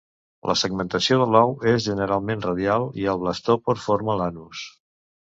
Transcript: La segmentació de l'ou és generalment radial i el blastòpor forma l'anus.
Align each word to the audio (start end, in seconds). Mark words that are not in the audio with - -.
La 0.51 0.53
segmentació 0.59 1.17
de 1.23 1.25
l'ou 1.33 1.51
és 1.71 1.83
generalment 1.87 2.41
radial 2.45 2.85
i 3.01 3.05
el 3.11 3.19
blastòpor 3.25 3.83
forma 3.83 4.17
l'anus. 4.23 4.65